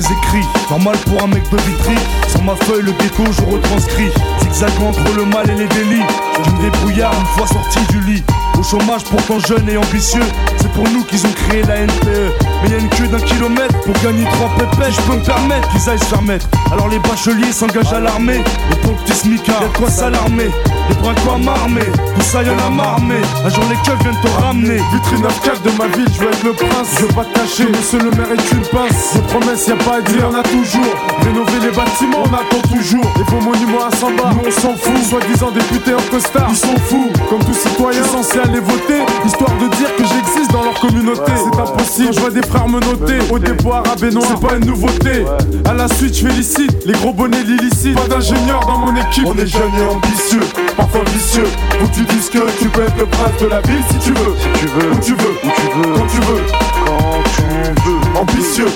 [0.08, 1.94] mes normal pour un mec de vitry.
[2.28, 4.10] Sur ma feuille, le ghetto, je retranscris.
[4.40, 6.02] Zigzag entre le mal et les délits.
[6.44, 8.22] Je me débrouillard une fois sorti du lit.
[8.58, 10.24] Au chômage, pourtant jeune et ambitieux.
[10.56, 12.32] C'est pour nous qu'ils ont créé la NPE.
[12.62, 14.94] Mais y a une queue d'un kilomètre pour gagner trois pépettes.
[14.94, 16.48] Je peux me permettre qu'ils aillent se faire mettre.
[16.72, 18.42] Alors les bacheliers s'engagent à l'armée.
[18.70, 20.50] Les pauvres petits smicards, y'a de quoi s'alarmer.
[20.92, 21.80] Les bras m'armer,
[22.14, 23.16] tout ça y'en a marmé.
[23.44, 24.76] Un jour les keufs viennent te ramener.
[24.92, 26.88] Vitrine 9-4 de ma ville, je veux être le prince.
[26.98, 29.14] Je veux pas te cacher, monsieur le maire est une pince.
[29.14, 30.94] Des promesses, y a pas à dire, on a toujours.
[31.22, 33.04] Rénover les bâtiments, on attend toujours.
[33.16, 35.02] Les faux monuments à 100 bars, nous on s'en fout.
[35.08, 37.10] Soi-disant députés en costard, ils sont fous.
[37.28, 41.32] Comme tout citoyen censé aller voter, histoire de dire que j'existe dans leur communauté.
[41.36, 43.18] C'est impossible, je vois des frères me noter.
[43.30, 45.24] Au dépôt arabe et noir, c'est pas une nouveauté.
[45.64, 47.94] À la suite, je félicite les gros bonnets l'illicite.
[47.94, 49.26] Pas d'ingénieur dans mon équipe.
[49.26, 50.46] On est jeunes et ambitieux,
[50.82, 51.44] parfois vicieux.
[51.82, 54.34] Où tu dises que tu peux être le prince de la ville si tu veux.
[54.38, 56.42] Si tu veux, où tu veux, où tu veux, quand tu veux,
[56.86, 58.20] quand tu veux.
[58.20, 58.66] Ambitieux,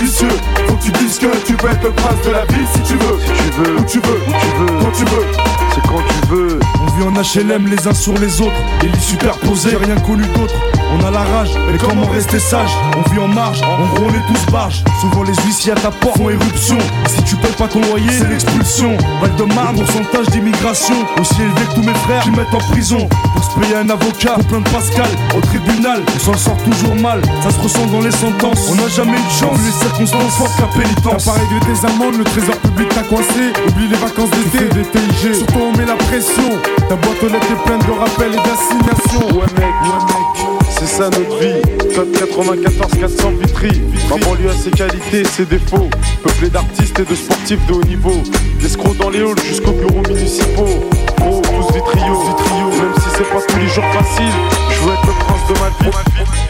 [0.00, 0.28] vicieux.
[0.66, 2.94] Faut que tu dises que tu peux être le prince de la ville si tu
[2.94, 3.18] veux.
[3.20, 5.26] Si tu veux, où tu veux, où tu veux, quand tu veux.
[5.74, 6.60] C'est quand tu veux.
[6.80, 8.52] On vit en HLM les uns sur les autres,
[8.82, 10.54] les lits superposés, j'ai rien connu d'autre.
[10.94, 12.70] On a la rage, mais comment rester sage?
[12.98, 14.84] On vit en marge, en gros on est tous barges.
[15.00, 16.76] Souvent les huissiers à ta porte font éruption.
[17.06, 18.98] Si tu payes pas ton loyer, c'est l'expulsion.
[19.22, 23.08] Val de Marne, pourcentage d'immigration aussi élevé que tous mes frères qui mettent en prison.
[23.34, 26.94] Pour se payer un avocat, pour plein de Pascal, au tribunal, on s'en sort toujours
[26.96, 27.22] mal.
[27.42, 28.68] Ça se ressent dans les sentences.
[28.70, 31.24] On n'a jamais eu de chance, les circonstances fortes qu'à pénitence.
[31.24, 33.52] T'as pas réglé tes amendes, le trésor public t'a coincé.
[33.68, 35.34] Oublie les vacances d'été, des TIG.
[35.34, 36.50] Surtout on met la pression.
[36.88, 39.38] Ta boîte aux lettres est pleine de rappels et d'assignations.
[39.38, 41.94] Ouais mec, ouais mec, c'est ça notre vie.
[41.94, 43.82] Code 94 400 Vitry.
[44.10, 45.88] Ma banlieue a ses qualités, ses défauts.
[46.22, 48.22] Peuplé d'artistes et de sportifs de haut niveau.
[48.60, 50.90] L'escroc dans les halls jusqu'aux bureaux municipaux.
[51.20, 52.70] Gros, tous des trios, des trios.
[52.70, 54.32] Même si c'est pas tous les jours facile,
[54.70, 56.41] je veux être le prince de ma vie.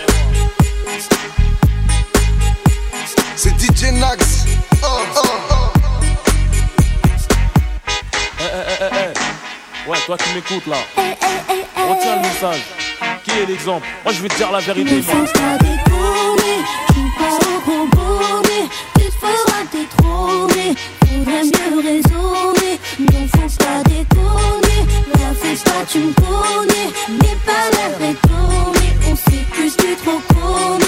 [3.83, 4.45] DJ Nax.
[4.85, 5.72] Oh, oh, oh.
[8.39, 9.91] Eh, eh, eh.
[9.91, 10.76] Ouais, toi qui m'écoutes là.
[10.97, 12.62] Retiens le message.
[13.24, 13.85] Qui est l'exemple?
[14.05, 14.95] Moi je vais te dire la vérité.
[14.95, 15.14] Ne moi.
[15.14, 16.59] fonce pas déconner,
[16.95, 18.68] joue pas au gros bonnet,
[18.99, 22.78] tu te feras détrôner, faudrait mieux raisonner.
[23.01, 24.87] Ne fonce pas déconner,
[25.18, 30.82] la fais pas, tu me connais, n'aie pas l'air étonné, on s'écuse du trop connaît,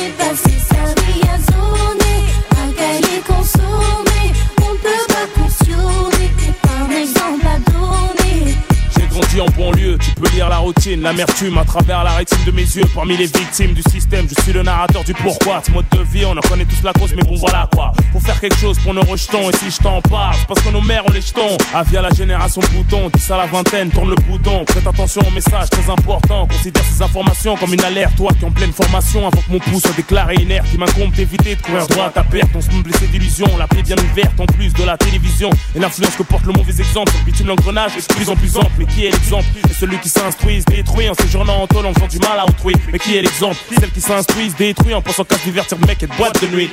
[10.38, 12.84] la routine, l'amertume à travers la rétine de mes yeux.
[12.94, 15.62] Parmi les victimes du système, je suis le narrateur du pourquoi.
[15.64, 17.92] Ce mode de vie, on en connaît tous la cause, mais bon voilà quoi.
[18.12, 20.80] Faut faire quelque chose pour nos rejetons, et si je t'en parle, parce que nos
[20.80, 21.56] mères ont les jetons.
[21.72, 24.64] Ah, via la génération bouton, 10 à la vingtaine, tourne le bouton.
[24.64, 26.46] Prête attention au message très important.
[26.46, 29.26] Considère ces informations comme une alerte, toi qui en pleine formation.
[29.26, 32.24] Avant que mon pouce soit déclaré inerte, il m'incombe d'éviter de courir droit à ta
[32.24, 32.50] perte.
[32.54, 35.50] On se blessé d'illusion, la plaie bien ouverte en plus de la télévision.
[35.74, 38.72] Et l'influence que porte le mauvais exemple bitume l'engrenage est de plus en plus ample.
[38.78, 39.46] Mais qui est l'exemple?
[39.66, 42.44] C'est celui qui s'instruit, se détruit en séjournant en tôle en faisant du mal à
[42.44, 42.74] autrui.
[42.92, 43.56] Mais qui est l'exemple?
[43.78, 46.48] Celle qui s'instruit, se détruit en pensant qu'à divertir de mec et de boîte de
[46.48, 46.70] nuit.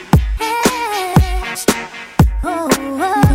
[2.42, 3.31] Qui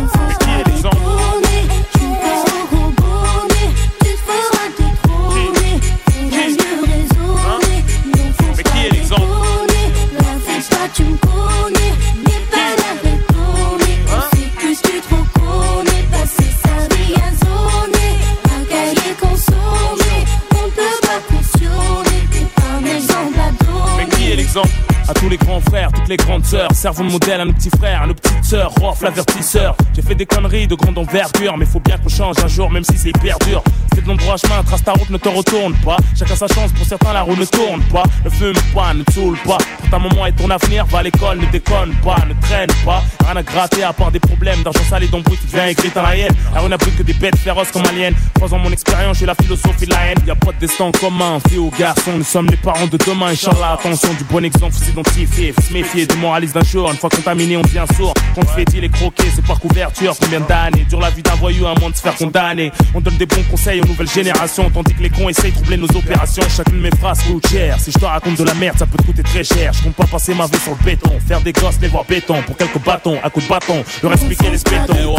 [24.57, 24.69] l'exemple
[25.07, 27.69] à tous les grands frères, toutes les grandes sœurs, servons de modèle à nos petits
[27.69, 29.75] frères, à nos petites sœurs, Rof l'avertisseur.
[29.95, 32.83] J'ai fait des conneries de grande envergure, mais faut bien qu'on change un jour, même
[32.83, 33.63] si c'est hyper dur.
[33.97, 35.97] C'est de l'endroit chemin, trace ta route, ne te retourne pas.
[36.15, 38.03] Chacun sa chance, pour certains la roue ne tourne pas.
[38.23, 39.57] Ne fume pas, ne saoule pas.
[39.79, 43.01] Pour ta maman et ton avenir, va à l'école, ne déconne pas, ne traîne pas.
[43.25, 46.03] Rien à gratter à part des problèmes d'argent sale et d'embrouille qui vient écrire dans
[46.03, 46.31] la haine.
[46.53, 48.11] La rue n'a plus que des bêtes féroces comme aliens.
[48.35, 50.17] Croisant mon expérience, j'ai la philosophie la haine.
[50.27, 52.11] Y a pas de destin commun, fille ou garçon.
[52.17, 53.79] Nous sommes les parents de demain, Inch'Allah.
[53.79, 56.91] Attention, du bon exemple, faut s'identifier, faut se méfier du moraliste d'un jour.
[56.91, 58.13] Une fois contaminé, on devient sourd.
[58.35, 60.13] Quand tu fais dit les croquer, c'est par couverture.
[60.21, 60.85] Combien d'années?
[60.87, 62.71] Dure la vie d'un voyou, un monde de se faire condamner.
[62.93, 65.77] On donne des bons conseils aux nouvelles générations, tandis que les cons essayent de troubler
[65.77, 66.43] nos opérations.
[66.55, 67.79] Chacune de mes phrases coûte cher.
[67.79, 69.73] Si je te raconte de la merde, ça peut te coûter très cher.
[69.73, 71.11] Je compte pas passer ma vie sur le béton.
[71.25, 72.41] Faire des gosses, les voir béton.
[72.43, 73.83] Pour quelques bâtons, à coups de bâton.
[74.03, 75.15] Leur expliquer les spétons.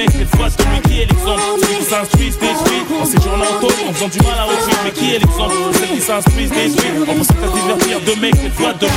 [0.00, 3.72] Mecs, cette fois de lui qui est l'exemple Celles qui s'instruisent, détruisent On séjourne l'entour,
[3.88, 4.76] on faisant du mal à retrouver.
[4.84, 8.36] Mais qui est l'exemple celles qui s'instruisent, détruisent On ça va se divertir de mecs,
[8.36, 8.92] cette fois de lui.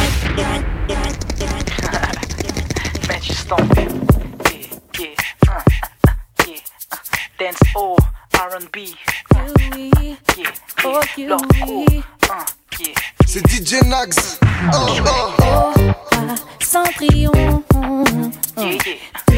[3.07, 3.91] Man, you stomp it.
[4.49, 4.67] Yeah,
[4.99, 5.09] yeah,
[5.47, 5.61] uh,
[6.07, 6.13] uh,
[6.47, 6.55] yeah,
[6.91, 6.97] uh,
[7.37, 7.97] dance all
[8.33, 8.77] R&B.
[9.35, 9.39] Uh,
[9.75, 10.51] yeah, yeah,
[10.85, 11.37] uh, yeah.
[13.25, 14.39] C'est DJ Nax.
[14.73, 14.87] Oh,
[15.41, 15.73] oh.
[16.59, 17.31] Cendrillon.
[18.55, 19.32] Tous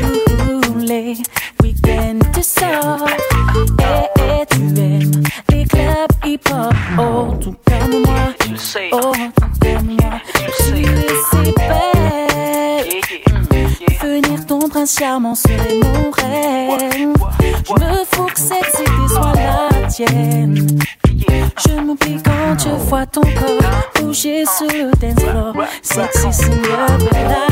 [23.12, 25.56] ton corps bouger sur le dance floor.
[25.82, 27.45] Sexy Cinderella.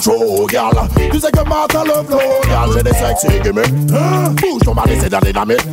[0.00, 0.88] Girl.
[1.10, 2.70] Tu sais que maintenant le flow, girl.
[2.74, 3.92] J'ai des sexy gimmicks.
[3.94, 4.34] Hein?
[4.40, 5.66] Bouge ton mari, c'est de la dynamite.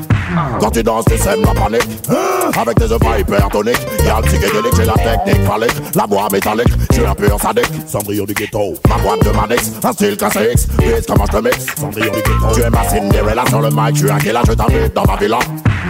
[0.59, 1.87] Quand tu danses, tu sèmes la panique.
[2.09, 2.51] Hein?
[2.59, 3.87] Avec tes œufs hypertoniques.
[4.05, 5.95] Y'a le psychédélique, j'ai la technique phallique.
[5.95, 7.71] La bois métallique, suis un pur sadique.
[7.87, 8.73] Cendrillon du ghetto.
[8.89, 10.67] Ma boîte de Manix, un style classique.
[10.77, 11.65] Bis comment je te mixe.
[11.79, 12.55] Cendrillon du ghetto.
[12.55, 15.17] Tu es ma Cinderella sur le mic, je suis un killer, je t'invite dans ma
[15.17, 15.39] villa.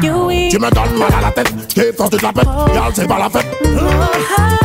[0.01, 2.47] Tu me donnes mal à la tête, je kiffe quand tu te la pètes.
[2.73, 3.47] Y'a c'est pas la fête.
[3.63, 4.62] devant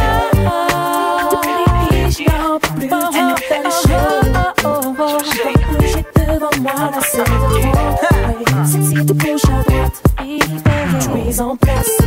[9.09, 11.97] de gauche à droite, tu es en place,